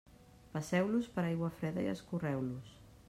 [0.53, 2.75] Passeu-los per aigua freda i escorreu-los.